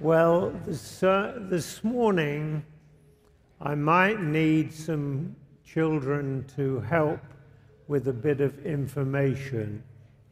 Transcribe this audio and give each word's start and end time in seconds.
Well, 0.00 0.58
this, 0.64 1.02
uh, 1.02 1.40
this 1.50 1.84
morning 1.84 2.64
I 3.60 3.74
might 3.74 4.18
need 4.18 4.72
some 4.72 5.36
children 5.62 6.46
to 6.56 6.80
help 6.80 7.20
with 7.86 8.08
a 8.08 8.12
bit 8.14 8.40
of 8.40 8.64
information 8.64 9.82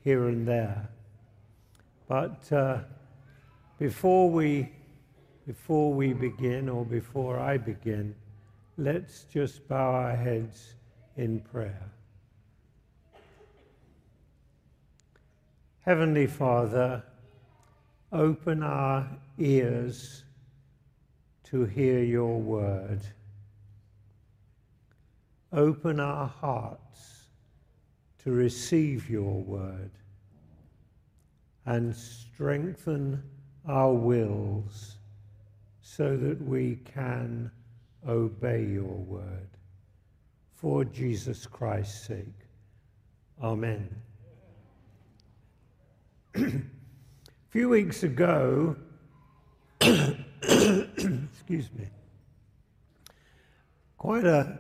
here 0.03 0.29
and 0.29 0.49
there. 0.49 0.89
But 2.09 2.51
uh, 2.51 2.79
before, 3.79 4.31
we, 4.31 4.73
before 5.46 5.93
we 5.93 6.14
begin, 6.14 6.71
or 6.71 6.87
before 6.87 7.39
I 7.39 7.59
begin, 7.59 8.14
let's 8.79 9.25
just 9.25 9.69
bow 9.69 9.91
our 9.91 10.16
heads 10.16 10.77
in 11.19 11.41
prayer. 11.41 11.91
Heavenly 15.82 16.27
Father, 16.27 17.03
open 18.12 18.62
our 18.62 19.06
ears 19.38 20.24
to 21.45 21.64
hear 21.64 22.02
your 22.02 22.41
word. 22.41 23.00
Open 25.52 26.00
our 26.00 26.27
hearts 26.27 27.28
to 28.24 28.30
receive 28.30 29.09
your 29.09 29.41
word 29.42 29.91
and 31.66 31.95
strengthen 31.95 33.23
our 33.66 33.92
wills 33.92 34.97
so 35.80 36.16
that 36.16 36.41
we 36.42 36.77
can 36.84 37.50
obey 38.06 38.64
your 38.64 38.84
word. 38.84 39.48
For 40.55 40.84
Jesus 40.84 41.47
Christ's 41.47 42.06
sake. 42.06 42.27
Amen. 43.42 43.88
A 47.48 47.51
few 47.51 47.70
weeks 47.70 48.02
ago, 48.02 48.77
excuse 49.80 51.70
me, 51.73 51.89
quite 53.97 54.27
a 54.27 54.59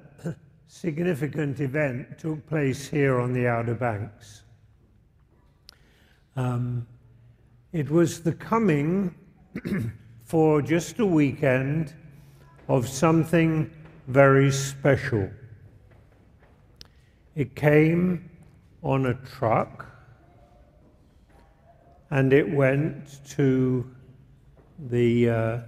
significant 0.68 1.60
event 1.60 2.18
took 2.18 2.46
place 2.46 2.88
here 2.88 3.20
on 3.20 3.34
the 3.34 3.46
Outer 3.46 3.74
Banks. 3.74 4.44
Um, 6.34 6.86
it 7.72 7.90
was 7.90 8.22
the 8.22 8.32
coming 8.32 9.14
for 10.24 10.62
just 10.62 10.98
a 10.98 11.04
weekend 11.04 11.92
of 12.68 12.88
something 12.88 13.70
very 14.06 14.50
special. 14.50 15.28
It 17.34 17.54
came 17.54 18.30
on 18.82 19.04
a 19.04 19.14
truck 19.14 19.87
and 22.10 22.32
it 22.32 22.48
went 22.50 23.20
to 23.30 23.88
the 24.78 25.28
uh, 25.28 25.58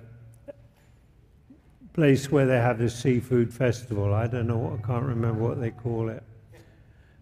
place 1.93 2.31
where 2.31 2.47
they 2.47 2.57
have 2.57 2.79
the 2.79 2.89
seafood 2.89 3.53
festival. 3.53 4.15
I 4.15 4.27
don't 4.27 4.47
know, 4.47 4.79
I 4.79 4.87
can't 4.87 5.05
remember 5.05 5.49
what 5.49 5.61
they 5.61 5.71
call 5.71 6.09
it. 6.09 6.23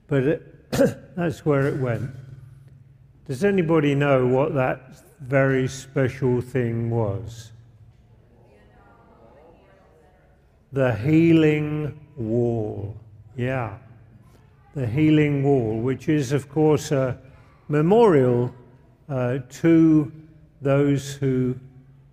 But 0.07 0.23
it, 0.25 0.71
that's 1.17 1.45
where 1.45 1.67
it 1.67 1.79
went. 1.79 2.11
Does 3.27 3.45
anybody 3.45 3.95
know 3.95 4.27
what 4.27 4.55
that 4.55 5.03
very 5.21 5.69
special 5.69 6.41
thing 6.41 6.91
was? 6.91 7.53
The 10.73 10.95
healing 10.95 11.99
wall. 12.17 12.97
Yeah. 13.37 13.79
The 14.75 14.87
healing 14.87 15.43
wall, 15.43 15.81
which 15.81 16.09
is, 16.09 16.33
of 16.33 16.49
course, 16.49 16.93
a 16.93 17.19
memorial 17.69 18.55
uh, 19.09 19.39
to 19.49 20.13
those 20.61 21.15
who 21.15 21.55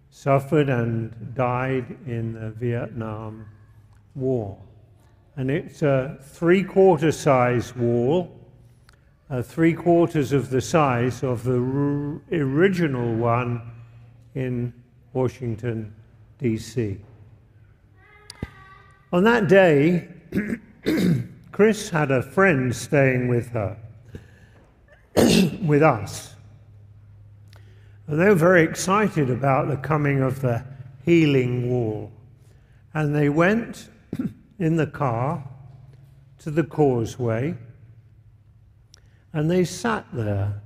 suffered 0.10 0.70
and 0.70 1.36
died 1.36 1.98
in 2.08 2.34
the 2.34 2.52
Vietnam 2.52 3.46
War. 4.16 4.58
And 5.36 5.52
it's 5.52 5.82
a 5.82 6.18
three 6.22 6.64
quarter 6.64 7.12
size 7.12 7.76
wall, 7.76 8.40
uh, 9.30 9.42
three 9.42 9.74
quarters 9.74 10.32
of 10.32 10.50
the 10.50 10.62
size 10.62 11.22
of 11.24 11.44
the 11.44 11.60
r- 11.60 12.22
original 12.32 13.14
one 13.16 13.62
in 14.36 14.74
Washington, 15.12 15.94
D.C. 16.40 16.98
On 19.12 19.24
that 19.24 19.48
day, 19.48 20.08
Chris 21.52 21.90
had 21.90 22.12
a 22.12 22.22
friend 22.22 22.76
staying 22.76 23.28
with 23.28 23.50
her, 23.50 23.78
with 25.62 25.84
us. 25.84 26.35
They 28.08 28.30
were 28.30 28.36
very 28.36 28.64
excited 28.64 29.30
about 29.30 29.68
the 29.68 29.78
coming 29.78 30.22
of 30.22 30.42
the 30.42 30.64
healing 31.04 31.70
wall. 31.70 32.12
And 32.94 33.16
they 33.16 33.30
went 33.30 33.90
in 34.60 34.76
the 34.76 34.88
car 34.88 35.44
to 36.40 36.52
the 36.52 36.64
causeway 36.64 37.56
and 39.36 39.52
they 39.52 39.66
sat 39.66 40.06
there 40.14 40.62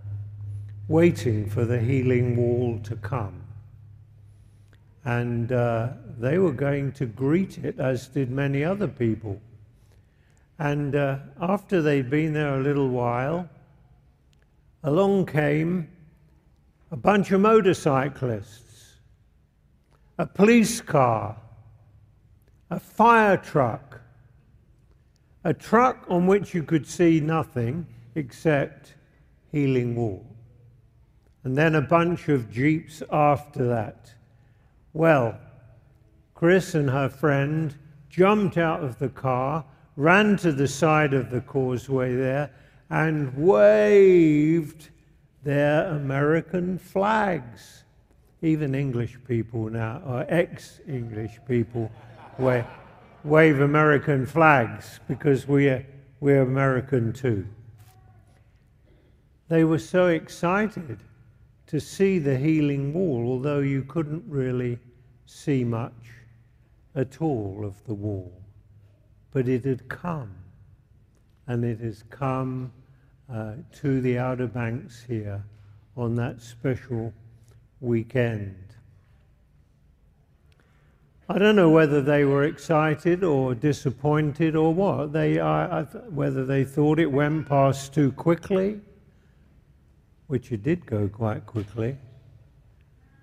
waiting 0.88 1.50
for 1.50 1.66
the 1.66 1.80
healing 1.80 2.36
wall 2.38 2.80
to 2.84 2.96
come. 2.98 3.42
And 5.06 5.52
uh, 5.52 5.90
they 6.20 6.38
were 6.38 6.52
going 6.52 6.92
to 6.94 7.08
greet 7.08 7.58
it, 7.58 7.80
as 7.80 8.08
did 8.10 8.30
many 8.30 8.64
other 8.64 8.88
people. 8.88 9.42
And 10.60 10.96
uh, 10.96 11.18
after 11.42 11.82
they'd 11.82 12.12
been 12.12 12.34
there 12.34 12.60
a 12.60 12.62
little 12.62 12.90
while, 12.90 13.50
along 14.84 15.26
came 15.26 15.88
a 16.92 16.98
bunch 16.98 17.32
of 17.32 17.40
motorcyclists, 17.42 18.96
a 20.18 20.26
police 20.26 20.82
car, 20.82 21.38
a 22.72 22.80
fire 22.80 23.38
truck, 23.38 24.02
a 25.44 25.54
truck 25.54 26.06
on 26.10 26.26
which 26.26 26.54
you 26.54 26.64
could 26.64 26.88
see 26.88 27.20
nothing 27.20 27.86
except 28.16 28.96
Healing 29.52 29.96
Wall, 29.96 30.26
and 31.44 31.56
then 31.56 31.76
a 31.76 31.82
bunch 31.82 32.28
of 32.28 32.52
jeeps 32.52 33.04
after 33.12 33.68
that. 33.68 34.14
Well, 34.94 35.40
Chris 36.34 36.74
and 36.74 36.90
her 36.90 37.10
friend 37.10 37.76
jumped 38.10 38.58
out 38.58 38.84
of 38.84 38.98
the 38.98 39.10
car, 39.10 39.64
ran 39.96 40.38
to 40.38 40.52
the 40.52 40.68
side 40.68 41.14
of 41.14 41.30
the 41.30 41.42
causeway 41.42 42.16
there, 42.16 42.52
and 42.90 43.36
waved 43.38 44.90
their 45.44 45.86
American 45.88 46.78
flags. 46.78 47.84
Even 48.42 48.74
English 48.74 49.18
people 49.28 49.70
now, 49.70 50.02
or 50.06 50.26
ex 50.30 50.80
English 50.88 51.40
people, 51.46 51.92
wave, 52.38 52.66
wave 53.24 53.60
American 53.60 54.26
flags 54.26 55.02
because 55.10 55.46
we're, 55.46 55.86
we're 56.22 56.42
American 56.42 57.12
too. 57.12 57.46
They 59.50 59.64
were 59.64 59.80
so 59.80 60.08
excited 60.08 61.00
to 61.68 61.80
see 61.80 62.18
the 62.18 62.38
healing 62.38 62.94
wall, 62.94 63.28
although 63.28 63.60
you 63.60 63.84
couldn't 63.84 64.24
really 64.28 64.80
see 65.26 65.64
much 65.64 65.94
at 66.96 67.22
all 67.22 67.64
of 67.66 67.84
the 67.86 67.94
wall. 67.94 68.32
But 69.32 69.48
it 69.48 69.66
had 69.66 69.88
come, 69.90 70.34
and 71.46 71.64
it 71.66 71.80
has 71.82 72.04
come 72.10 72.72
uh, 73.32 73.54
to 73.82 74.02
the 74.02 74.18
Outer 74.18 74.48
Banks 74.48 75.04
here 75.08 75.44
on 75.96 76.16
that 76.16 76.42
special 76.42 77.14
weekend. 77.80 78.56
I 81.32 81.38
don't 81.38 81.56
know 81.56 81.70
whether 81.70 82.02
they 82.02 82.26
were 82.26 82.44
excited 82.44 83.24
or 83.24 83.54
disappointed 83.54 84.56
or 84.56 84.74
what. 84.74 85.14
They, 85.14 85.38
uh, 85.40 85.84
whether 86.10 86.44
they 86.44 86.64
thought 86.64 86.98
it 86.98 87.12
went 87.12 87.48
past 87.48 87.94
too 87.94 88.12
quickly, 88.14 88.82
which 90.26 90.52
it 90.52 90.64
did 90.64 90.88
go 90.88 91.08
quite 91.08 91.46
quickly, 91.46 91.98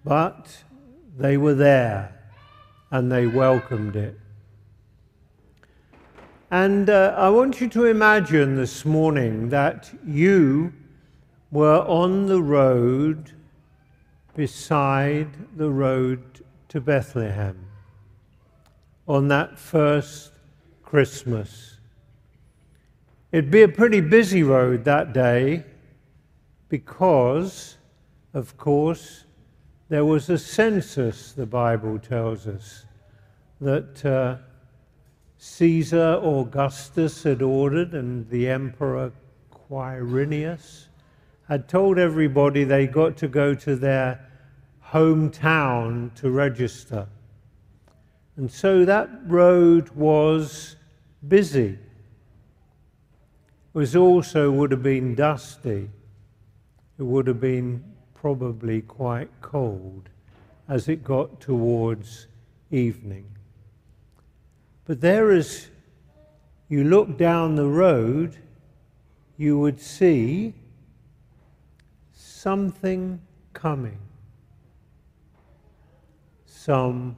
but 0.04 0.62
they 1.18 1.36
were 1.36 1.54
there 1.54 2.14
and 2.92 3.10
they 3.10 3.26
welcomed 3.26 3.96
it. 3.96 4.16
And 6.50 6.88
uh, 6.88 7.12
I 7.16 7.28
want 7.30 7.60
you 7.60 7.68
to 7.70 7.86
imagine 7.86 8.54
this 8.54 8.84
morning 8.84 9.48
that 9.48 9.90
you 10.06 10.72
were 11.50 11.80
on 11.88 12.26
the 12.26 12.40
road 12.40 13.32
beside 14.36 15.28
the 15.56 15.68
road 15.68 16.44
to 16.68 16.80
Bethlehem 16.80 17.66
on 19.08 19.26
that 19.26 19.58
first 19.58 20.30
Christmas. 20.84 21.78
It'd 23.32 23.50
be 23.50 23.62
a 23.62 23.68
pretty 23.68 24.00
busy 24.00 24.44
road 24.44 24.84
that 24.84 25.12
day 25.12 25.64
because, 26.68 27.76
of 28.34 28.56
course, 28.56 29.24
there 29.88 30.04
was 30.04 30.30
a 30.30 30.38
census, 30.38 31.32
the 31.32 31.46
Bible 31.46 31.98
tells 31.98 32.46
us, 32.46 32.84
that. 33.60 34.06
Uh, 34.06 34.36
Caesar 35.46 36.20
Augustus 36.22 37.22
had 37.22 37.40
ordered, 37.40 37.94
and 37.94 38.28
the 38.28 38.48
Emperor 38.48 39.12
Quirinius 39.50 40.88
had 41.48 41.68
told 41.68 41.98
everybody 41.98 42.64
they 42.64 42.86
got 42.86 43.16
to 43.16 43.28
go 43.28 43.54
to 43.54 43.76
their 43.76 44.20
hometown 44.84 46.12
to 46.16 46.30
register. 46.30 47.06
And 48.36 48.50
so 48.50 48.84
that 48.84 49.08
road 49.26 49.88
was 49.90 50.76
busy. 51.26 51.78
It 51.78 51.78
was 53.72 53.96
also 53.96 54.50
would 54.50 54.72
have 54.72 54.82
been 54.82 55.14
dusty. 55.14 55.88
It 56.98 57.02
would 57.02 57.28
have 57.28 57.40
been 57.40 57.82
probably 58.14 58.82
quite 58.82 59.30
cold 59.40 60.10
as 60.68 60.88
it 60.88 61.04
got 61.04 61.40
towards 61.40 62.26
evening. 62.70 63.35
But 64.86 65.00
there, 65.00 65.32
as 65.32 65.68
you 66.68 66.84
look 66.84 67.18
down 67.18 67.56
the 67.56 67.66
road, 67.66 68.36
you 69.36 69.58
would 69.58 69.80
see 69.80 70.54
something 72.12 73.20
coming, 73.52 73.98
some 76.46 77.16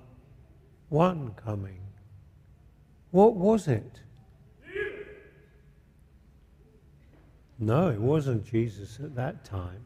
one 0.89 1.33
coming. 1.33 1.81
What 3.11 3.35
was 3.35 3.69
it? 3.69 4.01
No, 7.59 7.89
it 7.89 8.01
wasn't 8.01 8.47
Jesus 8.47 8.99
at 9.03 9.15
that 9.17 9.45
time. 9.45 9.85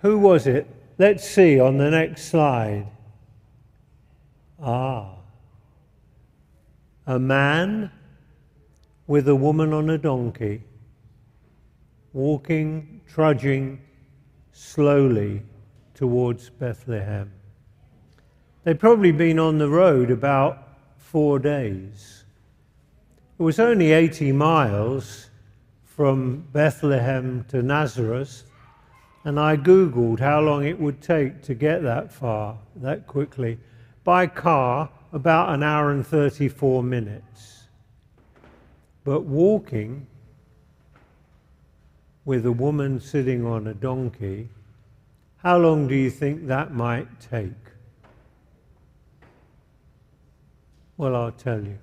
Who 0.00 0.18
was 0.18 0.46
it? 0.46 0.66
Let's 0.96 1.28
see 1.28 1.58
on 1.58 1.76
the 1.76 1.90
next 1.90 2.26
slide. 2.26 2.86
Ah, 4.62 5.16
a 7.06 7.18
man 7.18 7.90
with 9.06 9.28
a 9.28 9.34
woman 9.34 9.72
on 9.72 9.90
a 9.90 9.98
donkey, 9.98 10.62
walking, 12.12 13.02
trudging 13.06 13.80
slowly 14.52 15.42
towards 15.94 16.48
Bethlehem. 16.48 17.30
They'd 18.62 18.80
probably 18.80 19.12
been 19.12 19.38
on 19.38 19.58
the 19.58 19.68
road 19.68 20.10
about 20.10 20.58
four 20.96 21.38
days. 21.38 22.24
It 23.38 23.42
was 23.42 23.60
only 23.60 23.92
80 23.92 24.32
miles 24.32 25.28
from 25.84 26.46
Bethlehem 26.52 27.44
to 27.48 27.62
Nazareth, 27.62 28.44
and 29.24 29.38
I 29.38 29.56
Googled 29.56 30.20
how 30.20 30.40
long 30.40 30.64
it 30.64 30.80
would 30.80 31.02
take 31.02 31.42
to 31.42 31.54
get 31.54 31.82
that 31.82 32.12
far, 32.12 32.58
that 32.76 33.06
quickly. 33.06 33.58
By 34.02 34.26
car, 34.26 34.88
about 35.14 35.54
an 35.54 35.62
hour 35.62 35.92
and 35.92 36.04
34 36.04 36.82
minutes. 36.82 37.62
But 39.04 39.20
walking 39.20 40.08
with 42.24 42.44
a 42.44 42.50
woman 42.50 42.98
sitting 42.98 43.46
on 43.46 43.68
a 43.68 43.74
donkey, 43.74 44.48
how 45.36 45.58
long 45.58 45.86
do 45.86 45.94
you 45.94 46.10
think 46.10 46.48
that 46.48 46.74
might 46.74 47.06
take? 47.20 47.52
Well, 50.96 51.14
I'll 51.14 51.30
tell 51.30 51.62
you. 51.62 51.78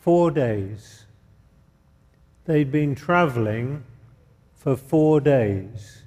Four 0.00 0.32
days. 0.32 1.04
They'd 2.46 2.72
been 2.72 2.96
traveling 2.96 3.84
for 4.54 4.76
four 4.76 5.20
days. 5.20 6.02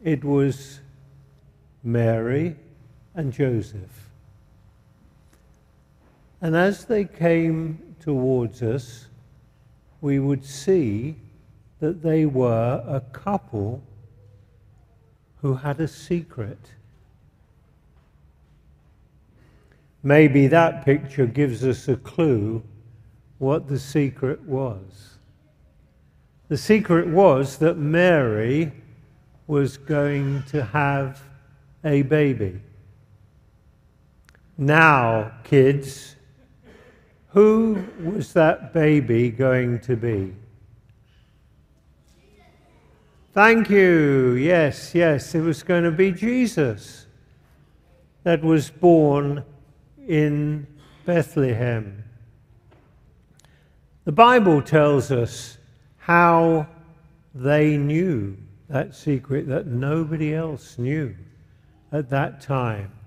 It 0.00 0.22
was 0.22 0.78
Mary 1.82 2.54
and 3.14 3.32
Joseph. 3.32 3.97
And 6.40 6.54
as 6.54 6.84
they 6.84 7.04
came 7.04 7.96
towards 8.00 8.62
us, 8.62 9.06
we 10.00 10.18
would 10.18 10.44
see 10.44 11.16
that 11.80 12.02
they 12.02 12.26
were 12.26 12.82
a 12.86 13.00
couple 13.12 13.82
who 15.40 15.54
had 15.54 15.80
a 15.80 15.88
secret. 15.88 16.58
Maybe 20.02 20.46
that 20.46 20.84
picture 20.84 21.26
gives 21.26 21.64
us 21.64 21.88
a 21.88 21.96
clue 21.96 22.62
what 23.38 23.68
the 23.68 23.78
secret 23.78 24.40
was. 24.42 25.18
The 26.48 26.56
secret 26.56 27.08
was 27.08 27.58
that 27.58 27.78
Mary 27.78 28.72
was 29.46 29.76
going 29.76 30.42
to 30.44 30.64
have 30.64 31.22
a 31.84 32.02
baby. 32.02 32.60
Now, 34.56 35.32
kids, 35.44 36.16
who 37.38 37.84
was 38.02 38.32
that 38.32 38.72
baby 38.72 39.30
going 39.30 39.78
to 39.78 39.94
be? 39.94 40.34
Thank 43.32 43.70
you. 43.70 44.32
Yes, 44.32 44.92
yes, 44.92 45.36
it 45.36 45.42
was 45.42 45.62
going 45.62 45.84
to 45.84 45.92
be 45.92 46.10
Jesus 46.10 47.06
that 48.24 48.42
was 48.42 48.70
born 48.70 49.44
in 50.08 50.66
Bethlehem. 51.06 52.02
The 54.04 54.10
Bible 54.10 54.60
tells 54.60 55.12
us 55.12 55.58
how 55.98 56.66
they 57.36 57.76
knew 57.76 58.36
that 58.68 58.96
secret 58.96 59.46
that 59.46 59.68
nobody 59.68 60.34
else 60.34 60.76
knew 60.76 61.14
at 61.92 62.10
that 62.10 62.40
time. 62.40 62.97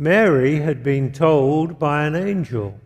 Mary 0.00 0.60
had 0.60 0.84
been 0.84 1.12
told 1.12 1.76
by 1.76 2.06
an 2.06 2.14
angel, 2.14 2.78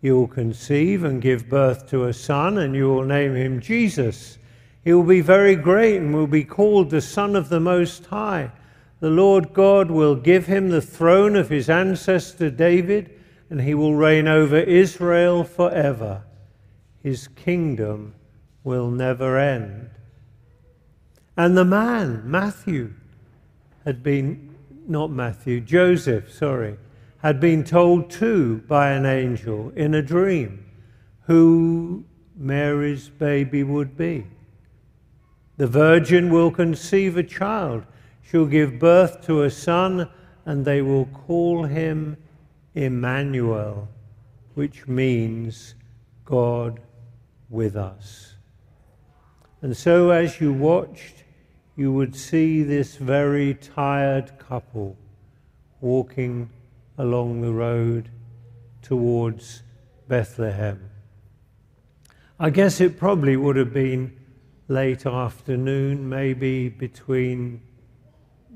You 0.00 0.16
will 0.16 0.28
conceive 0.28 1.02
and 1.02 1.20
give 1.20 1.48
birth 1.48 1.88
to 1.88 2.04
a 2.04 2.12
son, 2.12 2.56
and 2.56 2.76
you 2.76 2.86
will 2.86 3.02
name 3.02 3.34
him 3.34 3.60
Jesus. 3.60 4.38
He 4.84 4.92
will 4.92 5.02
be 5.02 5.20
very 5.20 5.56
great 5.56 5.96
and 5.96 6.14
will 6.14 6.28
be 6.28 6.44
called 6.44 6.90
the 6.90 7.00
Son 7.00 7.34
of 7.34 7.48
the 7.48 7.58
Most 7.58 8.06
High. 8.06 8.52
The 9.00 9.10
Lord 9.10 9.52
God 9.52 9.90
will 9.90 10.14
give 10.14 10.46
him 10.46 10.68
the 10.68 10.80
throne 10.80 11.34
of 11.34 11.48
his 11.48 11.68
ancestor 11.68 12.48
David, 12.48 13.10
and 13.50 13.62
he 13.62 13.74
will 13.74 13.96
reign 13.96 14.28
over 14.28 14.56
Israel 14.58 15.42
forever. 15.42 16.22
His 17.02 17.26
kingdom 17.26 18.14
will 18.62 18.88
never 18.88 19.36
end. 19.36 19.90
And 21.36 21.56
the 21.56 21.64
man, 21.64 22.22
Matthew, 22.24 22.92
had 23.84 24.02
been, 24.02 24.53
not 24.88 25.10
Matthew, 25.10 25.60
Joseph, 25.60 26.32
sorry, 26.32 26.76
had 27.18 27.40
been 27.40 27.64
told 27.64 28.10
too 28.10 28.62
by 28.68 28.90
an 28.90 29.06
angel 29.06 29.70
in 29.76 29.94
a 29.94 30.02
dream 30.02 30.64
who 31.22 32.04
Mary's 32.36 33.08
baby 33.08 33.62
would 33.62 33.96
be. 33.96 34.26
The 35.56 35.66
virgin 35.66 36.32
will 36.32 36.50
conceive 36.50 37.16
a 37.16 37.22
child 37.22 37.86
She'll 38.30 38.46
give 38.46 38.78
birth 38.78 39.20
to 39.26 39.42
a 39.42 39.50
son, 39.50 40.08
and 40.46 40.64
they 40.64 40.82
will 40.82 41.06
call 41.06 41.64
him 41.64 42.16
Emmanuel, 42.74 43.88
which 44.54 44.88
means 44.88 45.74
God 46.24 46.80
with 47.50 47.76
us. 47.76 48.34
And 49.60 49.76
so, 49.76 50.10
as 50.10 50.40
you 50.40 50.52
watched, 50.52 51.23
you 51.76 51.92
would 51.92 52.14
see 52.14 52.62
this 52.62 52.96
very 52.96 53.54
tired 53.54 54.38
couple 54.38 54.96
walking 55.80 56.48
along 56.98 57.40
the 57.40 57.52
road 57.52 58.08
towards 58.82 59.62
Bethlehem. 60.08 60.90
I 62.38 62.50
guess 62.50 62.80
it 62.80 62.98
probably 62.98 63.36
would 63.36 63.56
have 63.56 63.72
been 63.72 64.16
late 64.68 65.06
afternoon, 65.06 66.08
maybe 66.08 66.68
between 66.68 67.60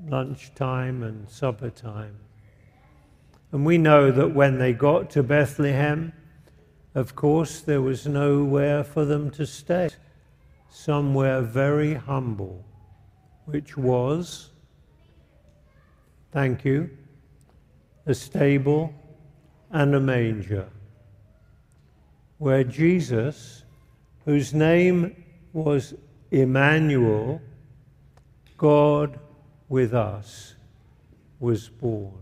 lunchtime 0.06 1.02
and 1.02 1.28
supper 1.28 1.70
time. 1.70 2.16
And 3.52 3.64
we 3.64 3.78
know 3.78 4.10
that 4.10 4.34
when 4.34 4.58
they 4.58 4.72
got 4.72 5.10
to 5.10 5.22
Bethlehem, 5.22 6.12
of 6.94 7.14
course, 7.14 7.60
there 7.60 7.82
was 7.82 8.06
nowhere 8.06 8.84
for 8.84 9.04
them 9.04 9.30
to 9.32 9.46
stay. 9.46 9.90
Somewhere 10.70 11.40
very 11.40 11.94
humble, 11.94 12.64
which 13.48 13.78
was, 13.78 14.50
thank 16.32 16.66
you, 16.66 16.90
a 18.04 18.12
stable 18.12 18.92
and 19.70 19.94
a 19.94 20.00
manger, 20.00 20.68
where 22.36 22.62
Jesus, 22.62 23.64
whose 24.26 24.52
name 24.52 25.24
was 25.54 25.94
Emmanuel, 26.30 27.40
God 28.58 29.18
with 29.70 29.94
us 29.94 30.54
was 31.40 31.70
born. 31.70 32.12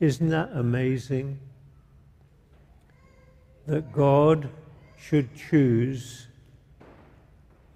Isn't 0.00 0.30
that 0.30 0.52
amazing? 0.54 1.38
That 3.66 3.92
God 3.92 4.48
should 4.96 5.34
choose 5.36 6.28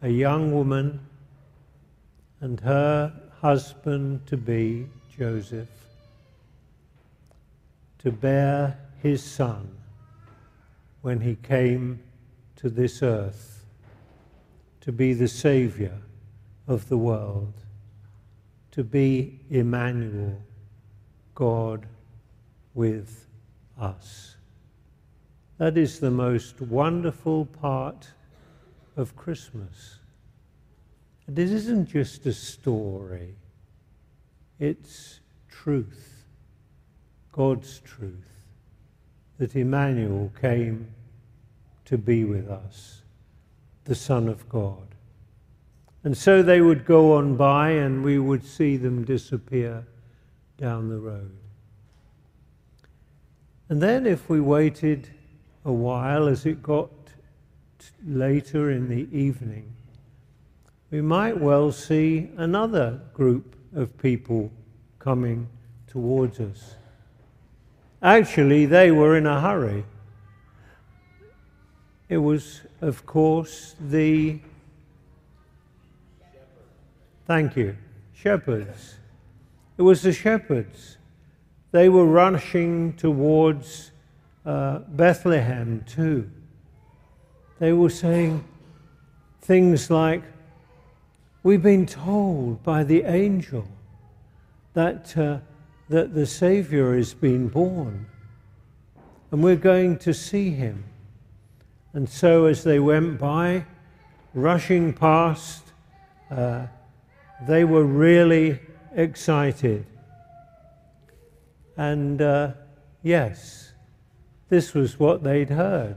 a 0.02 0.08
young 0.08 0.52
woman 0.52 1.00
and 2.40 2.58
her 2.60 3.12
husband 3.40 4.26
to 4.26 4.36
be 4.36 4.86
Joseph 5.16 5.68
to 7.98 8.10
bear 8.10 8.76
his 9.00 9.22
son 9.22 9.68
when 11.02 11.20
he 11.20 11.36
came 11.36 12.02
to 12.56 12.68
this 12.68 13.02
earth 13.02 13.64
to 14.80 14.90
be 14.90 15.14
the 15.14 15.28
Saviour 15.28 15.92
of 16.66 16.88
the 16.88 16.98
world, 16.98 17.54
to 18.72 18.82
be 18.82 19.38
Emmanuel, 19.48 20.42
God 21.36 21.86
with 22.74 23.28
us. 23.78 24.34
That 25.58 25.78
is 25.78 26.00
the 26.00 26.10
most 26.10 26.60
wonderful 26.60 27.46
part 27.46 28.08
of 28.96 29.16
Christmas. 29.16 29.98
It 31.28 31.38
isn't 31.38 31.86
just 31.86 32.26
a 32.26 32.32
story, 32.32 33.36
it's 34.58 35.20
truth, 35.48 36.24
God's 37.30 37.80
truth, 37.80 38.30
that 39.38 39.56
Emmanuel 39.56 40.30
came 40.40 40.88
to 41.86 41.96
be 41.96 42.24
with 42.24 42.48
us, 42.48 43.02
the 43.84 43.94
Son 43.94 44.28
of 44.28 44.48
God. 44.48 44.88
And 46.04 46.16
so 46.16 46.42
they 46.42 46.60
would 46.60 46.84
go 46.84 47.14
on 47.14 47.36
by, 47.36 47.70
and 47.70 48.02
we 48.02 48.18
would 48.18 48.44
see 48.44 48.76
them 48.76 49.04
disappear 49.04 49.86
down 50.58 50.88
the 50.88 50.98
road. 50.98 51.36
And 53.68 53.80
then, 53.80 54.06
if 54.06 54.28
we 54.28 54.40
waited 54.40 55.08
a 55.64 55.72
while 55.72 56.26
as 56.26 56.44
it 56.44 56.62
got 56.62 56.90
later 58.04 58.70
in 58.70 58.88
the 58.88 59.08
evening, 59.16 59.72
we 60.90 61.00
might 61.00 61.40
well 61.40 61.72
see 61.72 62.30
another 62.36 63.00
group 63.14 63.56
of 63.74 63.96
people 63.98 64.50
coming 64.98 65.48
towards 65.86 66.38
us. 66.38 66.76
Actually, 68.02 68.66
they 68.66 68.90
were 68.90 69.16
in 69.16 69.26
a 69.26 69.40
hurry. 69.40 69.84
It 72.08 72.18
was, 72.18 72.60
of 72.80 73.06
course, 73.06 73.74
the. 73.80 74.40
Thank 77.26 77.56
you. 77.56 77.76
Shepherds. 78.12 78.96
It 79.78 79.82
was 79.82 80.02
the 80.02 80.12
shepherds. 80.12 80.98
They 81.70 81.88
were 81.88 82.04
rushing 82.04 82.92
towards 82.94 83.92
uh, 84.44 84.80
Bethlehem 84.80 85.84
too. 85.88 86.30
They 87.58 87.72
were 87.72 87.90
saying 87.90 88.44
things 89.40 89.90
like, 89.90 90.22
We've 91.44 91.62
been 91.62 91.86
told 91.86 92.62
by 92.62 92.84
the 92.84 93.02
angel 93.02 93.66
that, 94.74 95.16
uh, 95.18 95.38
that 95.88 96.14
the 96.14 96.24
Savior 96.24 96.96
has 96.96 97.14
been 97.14 97.48
born, 97.48 98.06
and 99.32 99.42
we're 99.42 99.56
going 99.56 99.98
to 99.98 100.14
see 100.14 100.50
him. 100.50 100.84
And 101.94 102.08
so, 102.08 102.44
as 102.44 102.62
they 102.62 102.78
went 102.78 103.18
by, 103.18 103.66
rushing 104.34 104.92
past, 104.92 105.64
uh, 106.30 106.66
they 107.48 107.64
were 107.64 107.84
really 107.84 108.60
excited. 108.94 109.84
And 111.76 112.22
uh, 112.22 112.52
yes, 113.02 113.72
this 114.48 114.74
was 114.74 114.98
what 115.00 115.24
they'd 115.24 115.50
heard. 115.50 115.96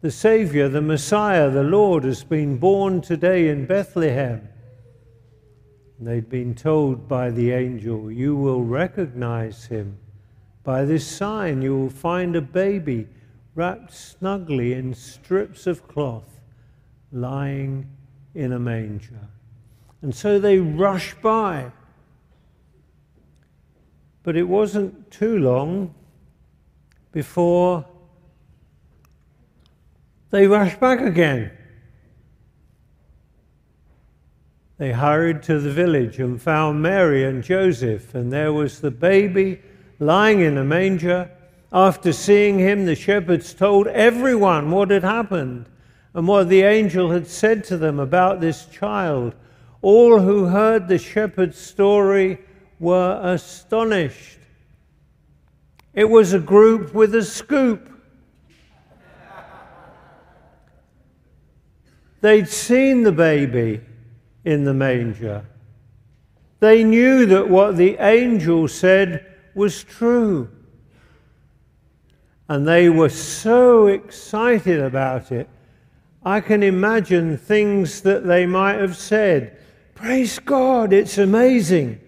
The 0.00 0.10
Savior, 0.10 0.70
the 0.70 0.80
Messiah, 0.80 1.50
the 1.50 1.62
Lord, 1.62 2.04
has 2.04 2.24
been 2.24 2.56
born 2.56 3.02
today 3.02 3.48
in 3.48 3.66
Bethlehem. 3.66 4.48
They'd 5.98 6.30
been 6.30 6.54
told 6.54 7.06
by 7.06 7.30
the 7.30 7.52
angel, 7.52 8.10
You 8.10 8.34
will 8.34 8.62
recognize 8.62 9.66
him. 9.66 9.98
By 10.64 10.86
this 10.86 11.06
sign, 11.06 11.60
you 11.60 11.76
will 11.76 11.90
find 11.90 12.34
a 12.34 12.40
baby 12.40 13.08
wrapped 13.54 13.92
snugly 13.92 14.72
in 14.72 14.94
strips 14.94 15.66
of 15.66 15.86
cloth, 15.86 16.40
lying 17.12 17.86
in 18.34 18.54
a 18.54 18.58
manger. 18.58 19.28
And 20.00 20.14
so 20.14 20.38
they 20.38 20.58
rush 20.58 21.12
by. 21.20 21.72
But 24.22 24.34
it 24.34 24.44
wasn't 24.44 25.10
too 25.10 25.38
long 25.38 25.94
before 27.12 27.84
they 30.30 30.46
rushed 30.46 30.80
back 30.80 31.00
again. 31.00 31.50
They 34.78 34.92
hurried 34.92 35.42
to 35.42 35.60
the 35.60 35.70
village 35.70 36.18
and 36.18 36.40
found 36.40 36.80
Mary 36.80 37.24
and 37.24 37.44
Joseph, 37.44 38.14
and 38.14 38.32
there 38.32 38.52
was 38.52 38.80
the 38.80 38.90
baby 38.90 39.60
lying 39.98 40.40
in 40.40 40.56
a 40.56 40.64
manger. 40.64 41.30
After 41.72 42.12
seeing 42.12 42.58
him, 42.58 42.86
the 42.86 42.94
shepherds 42.94 43.52
told 43.52 43.88
everyone 43.88 44.70
what 44.70 44.90
had 44.90 45.04
happened 45.04 45.66
and 46.14 46.26
what 46.26 46.48
the 46.48 46.62
angel 46.62 47.10
had 47.10 47.26
said 47.26 47.62
to 47.64 47.76
them 47.76 48.00
about 48.00 48.40
this 48.40 48.64
child. 48.66 49.34
All 49.82 50.18
who 50.18 50.46
heard 50.46 50.88
the 50.88 50.98
shepherd's 50.98 51.58
story 51.58 52.38
were 52.78 53.20
astonished. 53.22 54.38
It 55.92 56.08
was 56.08 56.32
a 56.32 56.40
group 56.40 56.94
with 56.94 57.14
a 57.14 57.22
scoop. 57.22 57.89
They'd 62.20 62.48
seen 62.48 63.02
the 63.02 63.12
baby 63.12 63.80
in 64.44 64.64
the 64.64 64.74
manger. 64.74 65.44
They 66.60 66.84
knew 66.84 67.24
that 67.26 67.48
what 67.48 67.76
the 67.76 67.96
angel 67.98 68.68
said 68.68 69.26
was 69.54 69.82
true. 69.82 70.50
And 72.48 72.66
they 72.66 72.90
were 72.90 73.08
so 73.08 73.86
excited 73.86 74.80
about 74.80 75.32
it. 75.32 75.48
I 76.22 76.40
can 76.40 76.62
imagine 76.62 77.38
things 77.38 78.02
that 78.02 78.26
they 78.26 78.44
might 78.44 78.78
have 78.78 78.96
said. 78.96 79.56
Praise 79.94 80.38
God, 80.38 80.92
it's 80.92 81.16
amazing. 81.16 82.00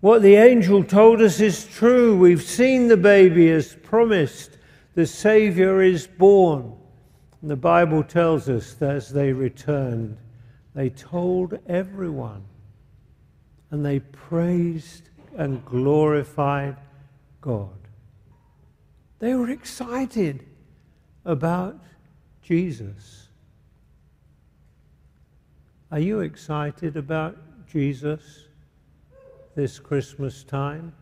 What 0.00 0.22
the 0.22 0.36
angel 0.36 0.84
told 0.84 1.20
us 1.20 1.40
is 1.40 1.66
true. 1.66 2.16
We've 2.16 2.42
seen 2.42 2.88
the 2.88 2.96
baby 2.96 3.50
as 3.50 3.74
promised. 3.82 4.56
The 4.94 5.06
Savior 5.06 5.82
is 5.82 6.06
born. 6.06 6.77
The 7.42 7.56
Bible 7.56 8.02
tells 8.02 8.48
us 8.48 8.74
that 8.74 8.96
as 8.96 9.10
they 9.10 9.32
returned, 9.32 10.16
they 10.74 10.90
told 10.90 11.58
everyone 11.68 12.44
and 13.70 13.84
they 13.84 14.00
praised 14.00 15.10
and 15.36 15.64
glorified 15.64 16.76
God. 17.40 17.70
They 19.20 19.34
were 19.34 19.50
excited 19.50 20.44
about 21.24 21.78
Jesus. 22.42 23.28
Are 25.92 26.00
you 26.00 26.20
excited 26.20 26.96
about 26.96 27.36
Jesus 27.70 28.46
this 29.54 29.78
Christmas 29.78 30.44
time? 30.44 30.92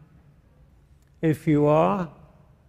If 1.22 1.46
you 1.46 1.66
are, 1.66 2.10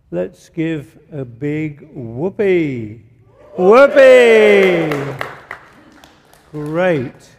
let's 0.10 0.50
give 0.50 0.98
a 1.12 1.26
big 1.26 1.90
whoopee. 1.92 3.07
Whoopee! 3.58 4.92
Great. 6.52 7.30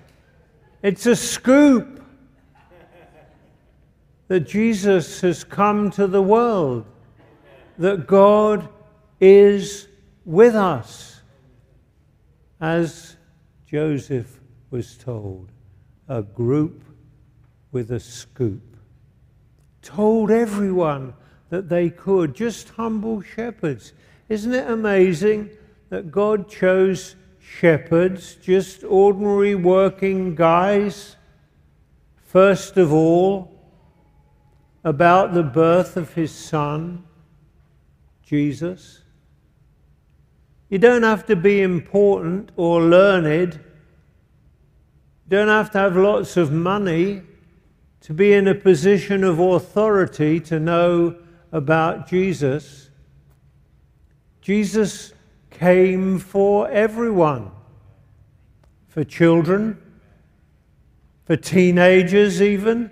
It's 0.83 1.07
a 1.07 1.15
scoop 1.15 2.03
that 4.27 4.41
Jesus 4.41 5.21
has 5.21 5.45
come 5.45 5.93
to 5.93 6.09
the 6.09 6.21
world, 6.21 6.87
that 7.79 8.09
God 8.09 8.69
is 9.21 9.87
with 10.25 10.57
us, 10.57 11.21
as 12.61 13.17
Joseph 13.65 14.41
was 14.71 14.97
told, 14.97 15.53
a 16.09 16.23
group 16.23 16.83
with 17.71 17.93
a 17.93 18.01
scoop. 18.01 18.77
Told 19.83 20.33
everyone 20.33 21.15
that 21.51 21.69
they 21.69 21.91
could, 21.91 22.35
just 22.35 22.71
humble 22.71 23.23
shepherds. 23.23 23.93
Isn't 24.29 24.53
it 24.53 24.69
amazing 24.69 25.51
that 25.91 26.11
God 26.11 26.49
chose 26.49 27.17
shepherds, 27.41 28.37
just 28.37 28.85
ordinary 28.85 29.55
working 29.55 30.35
guys, 30.35 31.17
first 32.17 32.77
of 32.77 32.93
all, 32.93 33.53
about 34.85 35.35
the 35.35 35.43
birth 35.43 35.97
of 35.97 36.15
his 36.15 36.33
son, 36.33 37.05
Jesus. 38.23 39.03
You 40.69 40.79
don't 40.79 41.03
have 41.03 41.25
to 41.27 41.37
be 41.37 41.63
important 41.63 42.53
or 42.57 42.83
learned. 42.83 43.55
You 43.55 45.31
don't 45.31 45.49
have 45.49 45.71
to 45.73 45.79
have 45.79 45.97
lots 45.97 46.37
of 46.37 46.53
money 46.53 47.23
to 48.03 48.13
be 48.13 48.33
in 48.35 48.47
a 48.47 48.55
position 48.55 49.25
of 49.25 49.39
authority 49.39 50.41
to 50.41 50.61
know 50.61 51.17
about 51.51 52.09
Jesus. 52.09 52.91
Jesus 54.43 55.13
came 55.59 56.19
for 56.19 56.69
everyone 56.71 57.51
for 58.89 59.05
children, 59.05 59.79
for 61.25 61.37
teenagers, 61.37 62.41
even, 62.43 62.91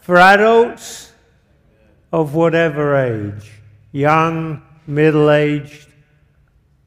for 0.00 0.18
adults 0.18 1.12
of 2.12 2.34
whatever 2.34 2.96
age, 2.96 3.52
young 3.92 4.60
middle 4.86 5.30
aged, 5.30 5.88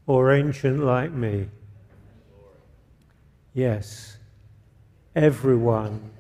or 0.06 0.32
ancient 0.32 0.84
like 0.84 1.12
me. 1.12 1.48
Yes, 3.54 4.18
everyone 5.16 6.12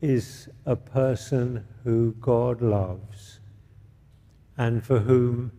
is 0.00 0.48
a 0.66 0.76
person 0.76 1.64
who 1.84 2.16
God 2.20 2.60
loves 2.60 3.13
and 4.56 4.84
for 4.84 4.98
whom 4.98 5.50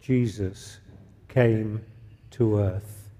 Jesus 0.00 0.78
came 1.28 1.84
to 2.32 2.58
earth. 2.58 3.10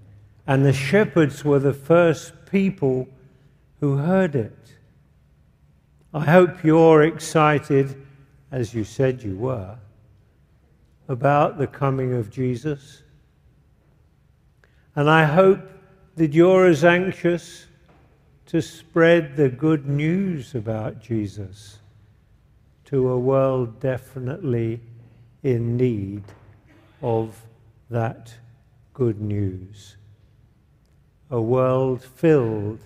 And 0.47 0.65
the 0.65 0.73
shepherds 0.73 1.43
were 1.45 1.59
the 1.59 1.73
first 1.73 2.33
people 2.49 3.07
who 3.79 3.97
heard 3.97 4.35
it. 4.35 4.55
I 6.13 6.25
hope 6.25 6.63
you're 6.63 7.03
excited, 7.03 7.95
as 8.51 8.73
you 8.73 8.83
said 8.83 9.21
you 9.21 9.37
were, 9.37 9.77
about 11.07 11.57
the 11.57 11.67
coming 11.67 12.13
of 12.13 12.31
Jesus. 12.31 13.03
And 14.95 15.09
I 15.09 15.25
hope 15.25 15.61
that 16.15 16.33
you're 16.33 16.65
as 16.65 16.83
anxious 16.83 17.67
to 18.47 18.61
spread 18.61 19.35
the 19.35 19.49
good 19.49 19.87
news 19.87 20.55
about 20.55 20.99
Jesus 20.99 21.77
to 22.85 23.09
a 23.09 23.19
world 23.19 23.79
definitely 23.79 24.81
in 25.43 25.77
need 25.77 26.23
of 27.01 27.41
that 27.89 28.33
good 28.93 29.21
news. 29.21 29.97
A 31.29 31.41
world 31.41 32.03
filled 32.03 32.79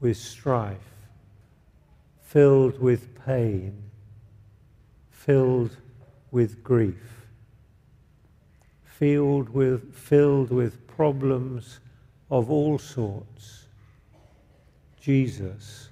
with 0.00 0.16
strife, 0.16 0.78
filled 2.20 2.78
with 2.80 3.08
pain, 3.24 3.82
filled 5.10 5.76
with 6.30 6.62
grief, 6.62 7.26
filled 8.84 9.48
with, 9.48 9.94
filled 9.94 10.50
with 10.50 10.86
problems 10.86 11.80
of 12.30 12.50
all 12.50 12.78
sorts 12.78 13.68
Jesus 15.08 15.88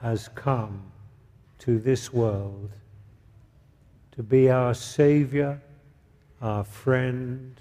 has 0.00 0.28
come 0.34 0.90
to 1.58 1.78
this 1.78 2.12
world 2.12 2.72
to 4.20 4.24
be 4.24 4.50
our 4.50 4.74
Savior, 4.74 5.58
our 6.42 6.62
friend, 6.62 7.58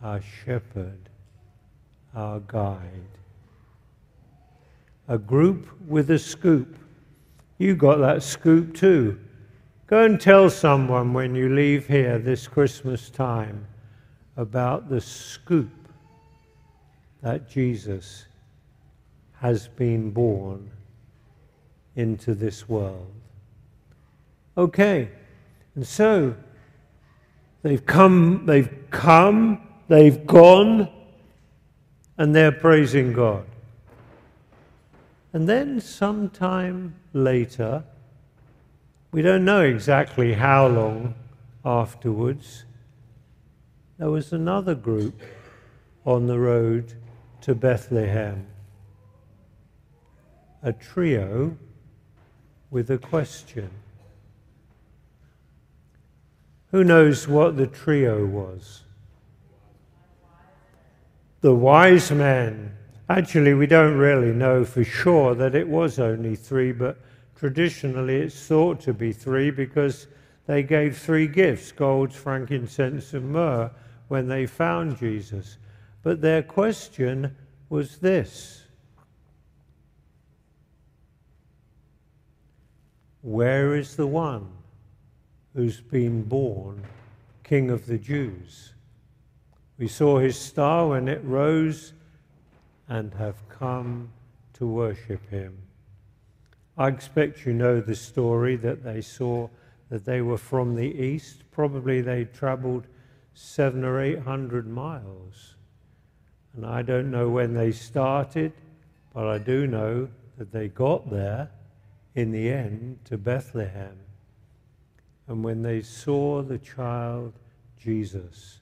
our 0.00 0.20
shepherd, 0.20 1.08
our 2.14 2.38
guide. 2.38 3.08
A 5.08 5.18
group 5.18 5.66
with 5.88 6.12
a 6.12 6.20
scoop. 6.20 6.76
You 7.58 7.74
got 7.74 7.96
that 7.96 8.22
scoop 8.22 8.76
too. 8.76 9.18
Go 9.88 10.04
and 10.04 10.20
tell 10.20 10.50
someone 10.50 11.12
when 11.12 11.34
you 11.34 11.52
leave 11.52 11.88
here 11.88 12.20
this 12.20 12.46
Christmas 12.46 13.10
time 13.10 13.66
about 14.36 14.88
the 14.88 15.00
scoop 15.00 15.88
that 17.22 17.50
Jesus 17.50 18.26
has 19.40 19.66
been 19.66 20.12
born 20.12 20.70
into 21.96 22.36
this 22.36 22.68
world. 22.68 23.12
Okay, 24.56 25.10
and 25.76 25.86
so 25.86 26.34
they've 27.62 27.86
come, 27.86 28.46
they've 28.46 28.90
come, 28.90 29.60
they've 29.86 30.26
gone, 30.26 30.88
and 32.18 32.34
they're 32.34 32.50
praising 32.50 33.12
God. 33.12 33.44
And 35.32 35.48
then 35.48 35.80
sometime 35.80 36.96
later, 37.12 37.84
we 39.12 39.22
don't 39.22 39.44
know 39.44 39.62
exactly 39.62 40.32
how 40.32 40.66
long 40.66 41.14
afterwards, 41.64 42.64
there 43.98 44.10
was 44.10 44.32
another 44.32 44.74
group 44.74 45.20
on 46.04 46.26
the 46.26 46.38
road 46.38 46.94
to 47.42 47.54
Bethlehem 47.54 48.46
a 50.62 50.72
trio 50.72 51.56
with 52.70 52.90
a 52.90 52.98
question. 52.98 53.70
Who 56.72 56.82
knows 56.82 57.28
what 57.28 57.56
the 57.56 57.66
trio 57.66 58.26
was? 58.26 58.82
The 61.40 61.54
wise 61.54 62.10
men. 62.10 62.72
Actually, 63.08 63.54
we 63.54 63.68
don't 63.68 63.96
really 63.96 64.32
know 64.32 64.64
for 64.64 64.82
sure 64.82 65.34
that 65.36 65.54
it 65.54 65.68
was 65.68 66.00
only 66.00 66.34
three, 66.34 66.72
but 66.72 66.98
traditionally 67.36 68.16
it's 68.16 68.46
thought 68.46 68.80
to 68.80 68.92
be 68.92 69.12
three 69.12 69.50
because 69.50 70.08
they 70.46 70.64
gave 70.64 70.98
three 70.98 71.28
gifts 71.28 71.70
gold, 71.70 72.12
frankincense, 72.12 73.14
and 73.14 73.30
myrrh 73.30 73.70
when 74.08 74.26
they 74.26 74.46
found 74.46 74.98
Jesus. 74.98 75.58
But 76.02 76.20
their 76.20 76.42
question 76.42 77.36
was 77.68 77.98
this 77.98 78.64
Where 83.22 83.76
is 83.76 83.94
the 83.96 84.06
one 84.06 84.55
who's 85.56 85.80
been 85.80 86.22
born 86.22 86.84
King 87.42 87.70
of 87.70 87.86
the 87.86 87.96
Jews? 87.96 88.74
We 89.78 89.88
saw 89.88 90.18
his 90.18 90.38
star 90.38 90.88
when 90.88 91.08
it 91.08 91.24
rose 91.24 91.94
and 92.88 93.12
have 93.14 93.48
come 93.48 94.10
to 94.52 94.66
worship 94.66 95.28
him. 95.30 95.56
I 96.76 96.88
expect 96.88 97.46
you 97.46 97.54
know 97.54 97.80
the 97.80 97.94
story 97.94 98.56
that 98.56 98.84
they 98.84 99.00
saw 99.00 99.48
that 99.88 100.04
they 100.04 100.20
were 100.20 100.36
from 100.36 100.74
the 100.74 100.94
east. 100.94 101.44
Probably 101.50 102.02
they 102.02 102.24
traveled 102.24 102.86
seven 103.32 103.82
or 103.82 103.98
eight 104.00 104.18
hundred 104.18 104.66
miles. 104.66 105.54
And 106.54 106.66
I 106.66 106.82
don't 106.82 107.10
know 107.10 107.30
when 107.30 107.54
they 107.54 107.72
started, 107.72 108.52
but 109.14 109.26
I 109.26 109.38
do 109.38 109.66
know 109.66 110.08
that 110.36 110.52
they 110.52 110.68
got 110.68 111.08
there 111.10 111.50
in 112.14 112.30
the 112.30 112.50
end 112.50 112.98
to 113.06 113.16
Bethlehem. 113.16 113.96
And 115.28 115.42
when 115.42 115.62
they 115.62 115.82
saw 115.82 116.42
the 116.42 116.58
child 116.58 117.32
Jesus, 117.76 118.60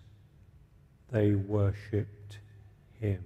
they 1.11 1.33
worshipped 1.33 2.39
him. 3.01 3.23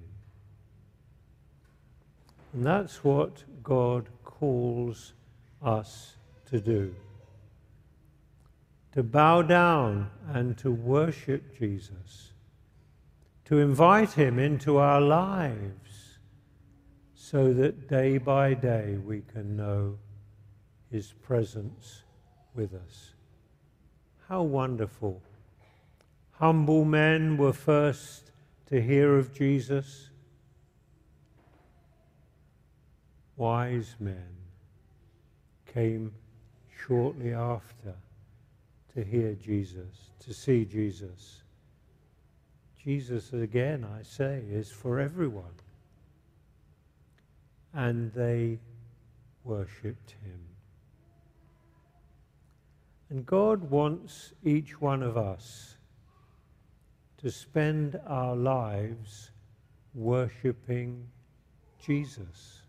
And 2.53 2.64
that's 2.64 3.05
what 3.05 3.44
God 3.62 4.09
calls 4.24 5.12
us 5.62 6.16
to 6.51 6.61
do 6.61 6.94
to 8.92 9.03
bow 9.05 9.42
down 9.42 10.11
and 10.29 10.57
to 10.59 10.72
worship 10.72 11.57
Jesus, 11.57 12.33
to 13.44 13.59
invite 13.59 14.12
him 14.12 14.38
into 14.38 14.79
our 14.79 15.01
lives 15.01 16.18
so 17.14 17.53
that 17.53 17.88
day 17.88 18.18
by 18.18 18.55
day 18.55 18.96
we 19.05 19.22
can 19.33 19.57
know 19.57 19.96
his 20.90 21.12
presence 21.12 22.03
with 22.55 22.74
us. 22.74 23.12
How 24.29 24.43
wonderful. 24.43 25.23
Humble 26.33 26.85
men 26.85 27.38
were 27.38 27.55
first 27.55 28.31
to 28.67 28.83
hear 28.83 29.17
of 29.17 29.33
Jesus. 29.33 30.11
Wise 33.38 33.97
men 33.99 34.37
came 35.73 36.12
shortly 36.87 37.33
after 37.33 37.95
to 38.95 39.03
hear 39.03 39.33
Jesus, 39.35 40.11
to 40.21 40.35
see 40.35 40.67
Jesus. 40.67 41.43
Jesus, 42.85 43.33
again, 43.33 43.87
I 43.99 44.03
say, 44.03 44.43
is 44.51 44.71
for 44.71 44.99
everyone. 44.99 45.45
And 47.73 48.12
they 48.12 48.59
worshipped 49.45 50.14
him. 50.23 50.48
And 53.11 53.25
God 53.25 53.71
wants 53.71 54.33
each 54.44 54.81
one 54.81 55.03
of 55.03 55.16
us 55.16 55.77
to 57.18 57.31
spend 57.31 57.99
our 58.07 58.37
lives 58.37 59.31
worshipping 59.94 61.09
Jesus. 61.81 62.62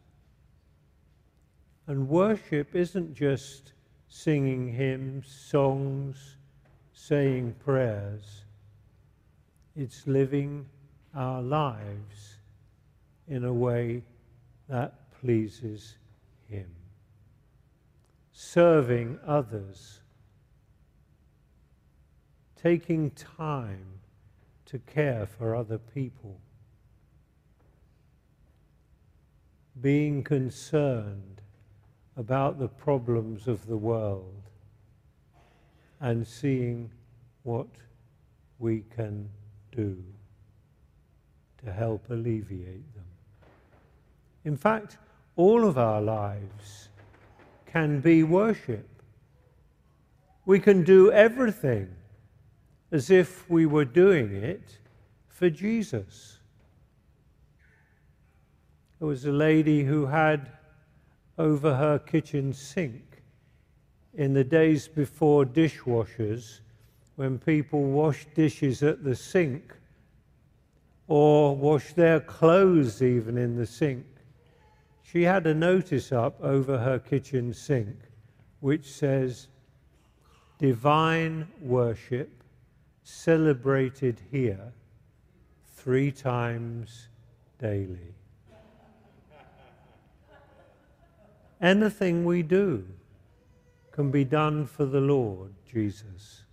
And 1.88 2.08
worship 2.08 2.75
isn't 2.75 3.13
just 3.13 3.73
singing 4.08 4.71
hymns, 4.71 5.28
songs, 5.28 6.38
saying 6.93 7.56
prayers. 7.63 8.45
It's 9.75 10.08
living 10.08 10.65
our 11.15 11.41
lives 11.41 12.38
in 13.28 13.43
a 13.43 13.54
way 13.54 14.04
that 14.67 14.93
pleases 15.19 15.95
Him. 16.49 16.69
Serving 18.32 19.19
others 19.25 19.98
taking 22.62 23.12
time 23.12 23.86
to 24.65 24.80
care 24.80 25.26
for 25.26 25.56
other 25.56 25.78
people, 25.78 26.39
being 29.82 30.24
concerned 30.24 31.41
about 32.17 32.60
the 32.60 32.67
problems 32.67 33.48
of 33.48 33.65
the 33.67 33.78
world, 33.78 34.43
and 36.02 36.26
seeing 36.28 36.89
what 37.43 37.67
we 38.58 38.84
can 38.95 39.30
do 39.72 40.04
to 41.63 41.72
help 41.72 42.10
alleviate 42.10 42.93
them. 42.93 43.06
In 44.43 44.58
fact, 44.58 44.98
all 45.36 45.65
of 45.65 45.78
our 45.78 46.02
lives 46.02 46.89
can 47.65 48.02
be 48.02 48.24
worship. 48.24 48.88
We 50.45 50.60
can 50.60 50.84
do 50.84 51.12
everything 51.12 51.89
as 52.91 53.10
if 53.10 53.49
we 53.49 53.65
were 53.65 53.86
doing 53.86 54.36
it 54.36 54.78
for 55.28 55.49
Jesus. 55.49 56.39
There 58.99 59.08
was 59.08 59.25
a 59.25 59.32
lady 59.32 59.84
who 59.84 60.06
had 60.08 60.52
over 61.38 61.75
her 61.75 61.99
kitchen 61.99 62.52
sink 62.54 63.21
in 64.13 64.34
the 64.34 64.43
days 64.43 64.88
before 64.88 65.45
dishwashers, 65.45 66.60
when 67.15 67.38
people 67.38 67.84
washed 67.84 68.34
dishes 68.34 68.82
at 68.82 69.04
the 69.04 69.15
sink 69.15 69.75
or 71.08 71.56
washed 71.56 71.95
their 71.95 72.19
clothes 72.19 73.02
even 73.02 73.38
in 73.38 73.56
the 73.56 73.65
sink. 73.65 74.06
She 75.04 75.23
had 75.23 75.47
a 75.47 75.54
notice 75.54 76.12
up 76.12 76.41
over 76.41 76.78
her 76.78 76.99
kitchen 76.99 77.54
sink 77.54 77.95
which 78.60 78.91
says, 78.91 79.47
Divine 80.60 81.47
worship 81.62 82.38
celebrated 83.10 84.22
here 84.32 84.72
three 85.76 86.12
times 86.12 87.08
daily. 87.58 88.13
Anything 91.60 92.24
we 92.24 92.43
do 92.43 92.86
can 93.91 94.12
be 94.12 94.24
done 94.24 94.65
for 94.65 94.86
the 94.86 95.02
Lord 95.02 95.54
Jesus, 95.69 96.43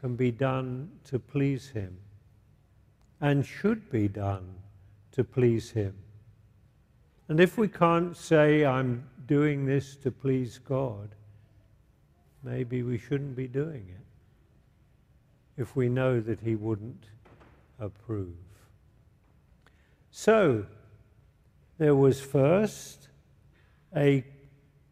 can 0.00 0.16
be 0.16 0.30
done 0.30 0.90
to 1.04 1.18
please 1.18 1.68
Him, 1.68 1.96
and 3.20 3.46
should 3.46 3.88
be 3.90 4.08
done 4.08 4.54
to 5.12 5.22
please 5.22 5.70
Him. 5.70 5.94
And 7.28 7.38
if 7.38 7.58
we 7.58 7.68
can't 7.68 8.16
say, 8.16 8.64
I'm 8.64 9.04
doing 9.26 9.66
this 9.66 9.94
to 9.96 10.10
please 10.10 10.58
God, 10.58 11.14
maybe 12.42 12.82
we 12.82 12.98
shouldn't 12.98 13.36
be 13.36 13.46
doing 13.46 13.86
it 13.88 14.05
if 15.56 15.74
we 15.74 15.88
know 15.88 16.20
that 16.20 16.40
He 16.40 16.54
wouldn't 16.54 17.04
approve. 17.78 18.34
So, 20.10 20.66
there 21.78 21.94
was 21.94 22.20
first 22.20 23.08
a 23.94 24.24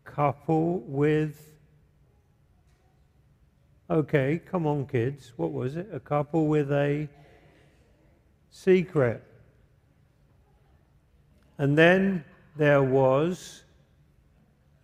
couple 0.05 0.81
with. 0.81 1.53
Okay, 3.91 4.41
come 4.45 4.67
on, 4.67 4.87
kids. 4.87 5.33
What 5.37 5.53
was 5.53 5.77
it? 5.77 5.89
A 5.93 6.01
couple 6.01 6.47
with 6.47 6.71
a 6.73 7.09
secret. 8.51 9.23
And 11.59 11.77
then 11.77 12.25
there 12.57 12.83
was 12.83 13.65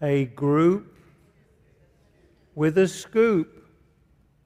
a 0.03 0.27
group 0.27 0.97
with 2.55 2.79
a 2.79 2.88
scoop. 2.88 3.60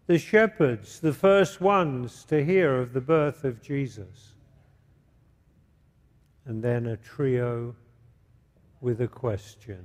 The 0.07 0.19
shepherds, 0.19 1.01
the 1.01 1.15
first 1.15 1.63
ones 1.63 2.25
to 2.25 2.45
hear 2.45 2.79
of 2.81 2.93
the 2.93 3.01
birth 3.01 3.43
of 3.45 3.63
Jesus. 3.63 4.35
And 6.45 6.63
then 6.63 6.87
a 6.87 6.99
trio 6.99 7.75
with 8.83 9.01
a 9.01 9.09
question. 9.09 9.83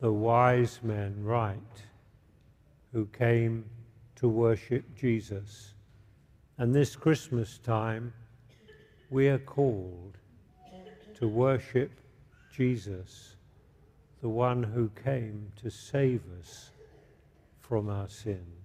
The 0.00 0.12
wise 0.12 0.80
men, 0.82 1.24
right, 1.24 1.58
who 2.92 3.06
came 3.06 3.64
to 4.16 4.28
worship 4.28 4.84
Jesus. 4.94 5.72
And 6.58 6.74
this 6.74 6.94
Christmas 6.94 7.56
time, 7.56 8.12
we 9.08 9.28
are 9.28 9.38
called 9.38 10.18
to 11.14 11.26
worship 11.26 11.90
Jesus, 12.52 13.36
the 14.20 14.28
one 14.28 14.62
who 14.62 14.90
came 15.02 15.50
to 15.62 15.70
save 15.70 16.20
us 16.38 16.70
from 17.60 17.88
our 17.88 18.08
sins. 18.10 18.59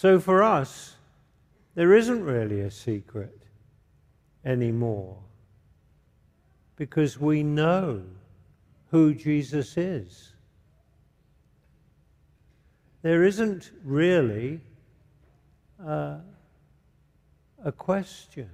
So 0.00 0.18
for 0.18 0.42
us, 0.42 0.96
there 1.74 1.94
isn't 1.94 2.24
really 2.24 2.62
a 2.62 2.70
secret 2.70 3.38
anymore 4.46 5.18
because 6.76 7.20
we 7.20 7.42
know 7.42 8.04
who 8.90 9.12
Jesus 9.12 9.76
is. 9.76 10.32
There 13.02 13.24
isn't 13.24 13.72
really 13.84 14.62
uh, 15.86 16.20
a 17.62 17.72
question 17.72 18.48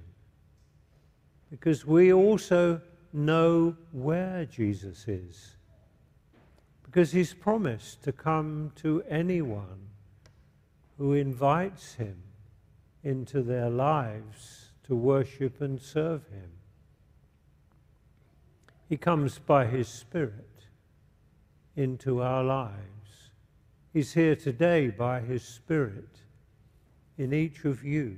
because 1.49 1.85
we 1.85 2.11
also 2.11 2.81
know 3.13 3.73
where 3.93 4.43
Jesus 4.43 5.07
is. 5.07 5.55
Because 6.83 7.13
he's 7.13 7.33
promised 7.33 8.03
to 8.03 8.11
come 8.11 8.73
to 8.81 9.01
anyone 9.07 9.87
who 10.97 11.13
invites 11.13 11.95
him 11.95 12.21
into 13.03 13.41
their 13.41 13.69
lives 13.69 14.71
to 14.83 14.95
worship 14.95 15.61
and 15.61 15.79
serve 15.79 16.27
him. 16.27 16.51
He 18.87 18.97
comes 18.97 19.37
by 19.39 19.65
His 19.65 19.87
Spirit 19.87 20.67
into 21.75 22.21
our 22.21 22.43
lives. 22.43 23.31
He's 23.93 24.13
here 24.13 24.35
today 24.35 24.89
by 24.89 25.19
His 25.19 25.43
Spirit 25.43 26.21
in 27.17 27.33
each 27.33 27.65
of 27.65 27.83
you 27.83 28.17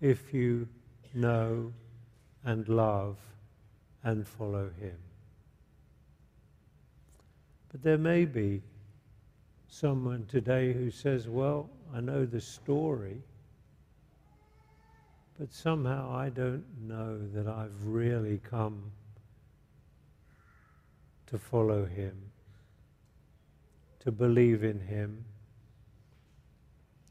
if 0.00 0.34
you 0.34 0.68
know 1.14 1.72
and 2.44 2.68
love 2.68 3.18
and 4.02 4.26
follow 4.26 4.70
Him. 4.80 4.98
But 7.70 7.82
there 7.82 7.98
may 7.98 8.24
be 8.24 8.62
someone 9.68 10.26
today 10.26 10.72
who 10.72 10.90
says, 10.90 11.28
Well, 11.28 11.70
I 11.94 12.00
know 12.00 12.24
the 12.24 12.40
story, 12.40 13.22
but 15.38 15.52
somehow 15.52 16.14
I 16.14 16.30
don't 16.30 16.64
know 16.82 17.18
that 17.34 17.46
I've 17.46 17.84
really 17.84 18.40
come 18.50 18.90
to 21.26 21.38
follow 21.38 21.84
Him, 21.84 22.16
to 24.00 24.10
believe 24.10 24.64
in 24.64 24.80
Him, 24.80 25.24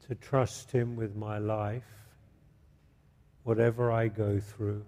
to 0.08 0.14
trust 0.16 0.72
Him 0.72 0.96
with 0.96 1.14
my 1.16 1.38
life, 1.38 1.84
whatever 3.44 3.92
I 3.92 4.08
go 4.08 4.40
through, 4.40 4.84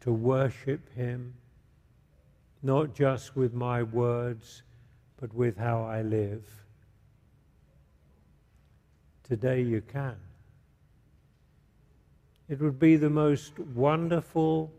to 0.00 0.12
worship 0.12 0.80
Him, 0.94 1.34
not 2.62 2.94
just 2.94 3.36
with 3.36 3.52
my 3.52 3.82
words, 3.82 4.62
but 5.20 5.32
with 5.34 5.56
how 5.56 5.82
I 5.82 6.02
live. 6.02 6.44
Today 9.22 9.62
you 9.62 9.80
can. 9.80 10.16
It 12.48 12.60
would 12.60 12.78
be 12.78 12.96
the 12.96 13.10
most 13.10 13.58
wonderful 13.58 14.70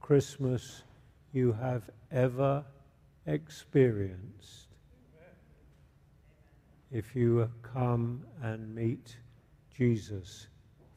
Christmas 0.00 0.82
you 1.32 1.52
have 1.52 1.88
ever 2.12 2.64
experienced 3.26 4.68
if 6.92 7.16
you 7.16 7.50
come 7.62 8.22
and 8.42 8.74
meet 8.74 9.16
Jesus 9.76 10.46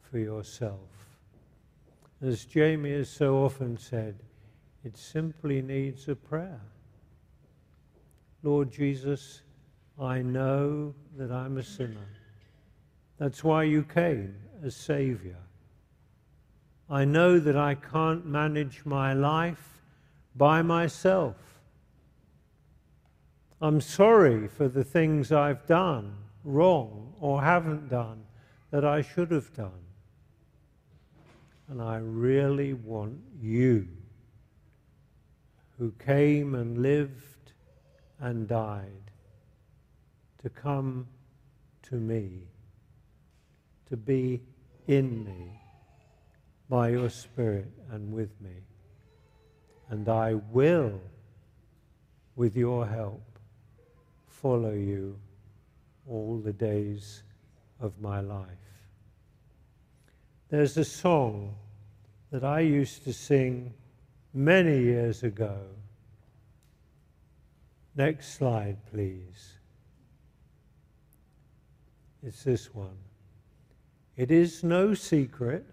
for 0.02 0.18
yourself. 0.18 0.78
As 2.22 2.44
Jamie 2.44 2.92
has 2.92 3.08
so 3.08 3.44
often 3.44 3.78
said, 3.78 4.16
it 4.84 4.96
simply 4.96 5.60
needs 5.62 6.08
a 6.08 6.14
prayer. 6.14 6.60
Lord 8.42 8.70
Jesus, 8.70 9.42
I 10.00 10.22
know 10.22 10.94
that 11.16 11.32
I'm 11.32 11.58
a 11.58 11.62
sinner. 11.62 12.08
That's 13.18 13.42
why 13.42 13.64
you 13.64 13.82
came 13.82 14.36
as 14.62 14.76
Savior. 14.76 15.38
I 16.88 17.04
know 17.04 17.38
that 17.38 17.56
I 17.56 17.74
can't 17.74 18.24
manage 18.24 18.82
my 18.84 19.12
life 19.12 19.82
by 20.36 20.62
myself. 20.62 21.36
I'm 23.60 23.80
sorry 23.80 24.46
for 24.46 24.68
the 24.68 24.84
things 24.84 25.32
I've 25.32 25.66
done 25.66 26.14
wrong 26.44 27.12
or 27.20 27.42
haven't 27.42 27.88
done 27.88 28.22
that 28.70 28.84
I 28.84 29.02
should 29.02 29.32
have 29.32 29.52
done. 29.54 29.84
And 31.68 31.82
I 31.82 31.96
really 31.96 32.72
want 32.72 33.18
you, 33.42 33.88
who 35.78 35.92
came 35.98 36.54
and 36.54 36.78
lived 36.78 37.37
and 38.20 38.48
died, 38.48 39.10
to 40.42 40.48
come 40.48 41.06
to 41.82 41.96
me, 41.96 42.42
to 43.88 43.96
be 43.96 44.40
in 44.86 45.24
me 45.24 45.60
by 46.68 46.90
your 46.90 47.08
Spirit 47.08 47.70
and 47.90 48.12
with 48.12 48.30
me 48.40 48.62
and 49.90 50.08
I 50.08 50.34
will, 50.34 51.00
with 52.36 52.56
your 52.56 52.86
help, 52.86 53.22
follow 54.26 54.72
you 54.72 55.18
all 56.06 56.38
the 56.38 56.52
days 56.52 57.22
of 57.80 58.00
my 58.00 58.20
life. 58.20 58.46
There's 60.50 60.76
a 60.76 60.84
song 60.84 61.54
that 62.30 62.44
I 62.44 62.60
used 62.60 63.04
to 63.04 63.12
sing 63.12 63.72
many 64.34 64.78
years 64.78 65.22
ago. 65.22 65.58
Next 67.98 68.34
slide, 68.34 68.76
please. 68.92 69.58
It's 72.22 72.44
this 72.44 72.72
one. 72.72 72.96
It 74.16 74.30
is 74.30 74.62
no 74.62 74.94
secret 74.94 75.66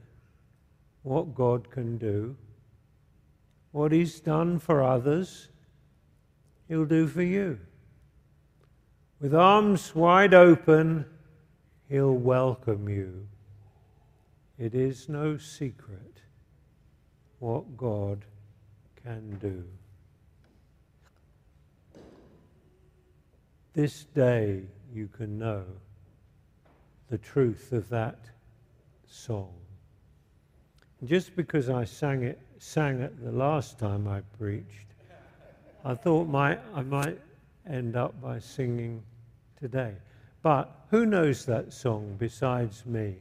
what 1.04 1.36
God 1.36 1.70
can 1.70 2.00
do. 2.00 2.36
What 3.74 3.92
He's 3.92 4.20
done 4.20 4.58
for 4.58 4.82
others, 4.82 5.50
He'll 6.68 6.86
do 6.86 7.06
for 7.08 7.22
you. 7.22 7.60
With 9.20 9.36
arms 9.36 9.94
wide 9.94 10.34
open, 10.34 11.06
He'll 11.90 12.18
welcome 12.18 12.90
you. 12.90 13.28
It 14.58 14.74
is 14.74 15.08
no 15.08 15.38
secret 15.38 16.22
what 17.38 17.78
God 17.78 18.26
can 19.04 19.38
do. 19.38 19.64
This 23.76 24.06
day 24.06 24.62
you 24.94 25.10
can 25.10 25.38
know 25.38 25.66
the 27.10 27.18
truth 27.18 27.74
of 27.74 27.90
that 27.90 28.20
song. 29.06 29.52
Just 31.04 31.36
because 31.36 31.70
I 31.70 31.84
sang 31.84 32.24
it, 32.24 32.40
sang 32.58 33.02
it 33.02 33.22
the 33.22 33.34
last 33.34 33.78
time 33.78 34.08
I 34.08 34.22
preached, 34.40 34.88
I 35.84 35.94
thought 35.94 36.30
my, 36.30 36.58
I 36.74 36.84
might 36.84 37.20
end 37.70 37.98
up 37.98 38.20
by 38.22 38.40
singing 38.40 39.04
today. 39.60 39.96
But 40.42 40.74
who 40.90 41.06
knows 41.06 41.46
that 41.46 41.74
song 41.74 42.16
besides 42.18 42.86
me? 42.86 43.18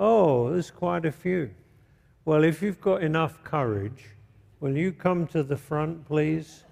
Oh, 0.00 0.50
there's 0.50 0.72
quite 0.72 1.06
a 1.06 1.12
few. 1.12 1.50
Well, 2.24 2.42
if 2.42 2.60
you've 2.60 2.80
got 2.80 3.04
enough 3.04 3.44
courage, 3.44 4.06
will 4.58 4.76
you 4.76 4.90
come 4.90 5.28
to 5.28 5.44
the 5.44 5.56
front, 5.56 6.08
please? 6.08 6.64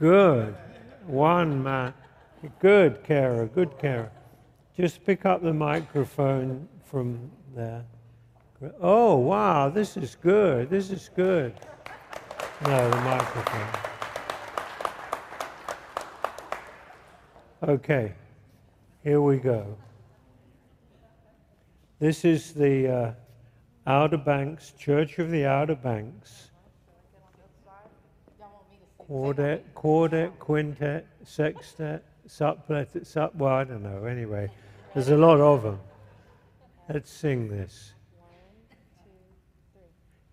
Good. 0.00 0.56
One 1.06 1.62
man. 1.62 1.92
Good, 2.58 3.04
Kara. 3.04 3.46
Good, 3.46 3.78
Kara. 3.78 4.10
Just 4.74 5.04
pick 5.04 5.26
up 5.26 5.42
the 5.42 5.52
microphone 5.52 6.66
from 6.86 7.30
there. 7.54 7.84
Oh, 8.80 9.16
wow. 9.16 9.68
This 9.68 9.98
is 9.98 10.16
good. 10.22 10.70
This 10.70 10.90
is 10.90 11.10
good. 11.14 11.52
No, 12.64 12.90
the 12.90 12.96
microphone. 12.96 13.68
Okay. 17.68 18.14
Here 19.04 19.20
we 19.20 19.36
go. 19.36 19.76
This 21.98 22.24
is 22.24 22.54
the 22.54 22.88
uh, 22.88 23.12
Outer 23.86 24.16
Banks, 24.16 24.72
Church 24.78 25.18
of 25.18 25.30
the 25.30 25.44
Outer 25.44 25.74
Banks. 25.74 26.49
Quartet, 29.10 29.74
quartet, 29.74 30.38
quintet, 30.38 31.04
sextet, 31.24 32.04
supplet, 32.28 33.04
sup, 33.04 33.34
well, 33.34 33.54
I 33.54 33.64
don't 33.64 33.82
know. 33.82 34.04
Anyway, 34.04 34.48
there's 34.94 35.08
a 35.08 35.16
lot 35.16 35.40
of 35.40 35.64
them. 35.64 35.80
Let's 36.88 37.10
sing 37.10 37.48
this. 37.48 37.92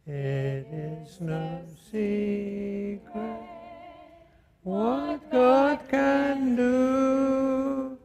It 0.06 0.68
is 0.72 1.20
no 1.20 1.64
secret 1.90 3.02
what 4.62 5.32
God 5.32 5.80
can 5.90 6.56
do 6.56 7.98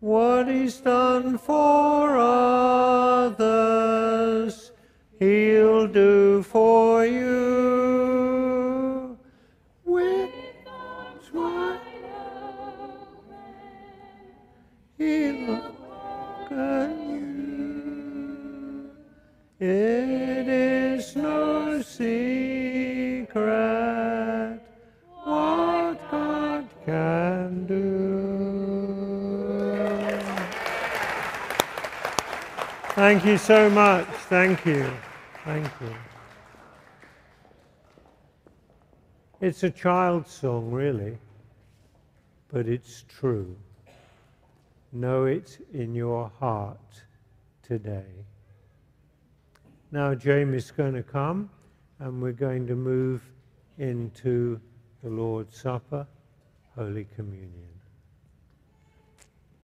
what 0.00 0.48
he's 0.48 0.78
done 0.78 1.38
for 1.38 2.18
others, 3.28 3.52
he'll 5.20 5.86
do 5.86 6.42
for 6.42 7.06
you. 7.06 7.29
Thank 33.10 33.24
you 33.24 33.38
so 33.38 33.68
much. 33.68 34.06
Thank 34.28 34.64
you. 34.64 34.88
Thank 35.44 35.66
you. 35.80 35.92
It's 39.40 39.64
a 39.64 39.70
child's 39.70 40.30
song, 40.30 40.70
really, 40.70 41.18
but 42.52 42.68
it's 42.68 43.04
true. 43.08 43.56
Know 44.92 45.24
it 45.24 45.58
in 45.74 45.92
your 45.92 46.30
heart 46.38 47.02
today. 47.64 48.14
Now, 49.90 50.14
Jamie 50.14 50.58
is 50.58 50.70
going 50.70 50.94
to 50.94 51.02
come 51.02 51.50
and 51.98 52.22
we're 52.22 52.30
going 52.30 52.64
to 52.68 52.76
move 52.76 53.22
into 53.78 54.60
the 55.02 55.10
Lord's 55.10 55.60
Supper, 55.60 56.06
Holy 56.76 57.08
Communion. 57.16 57.69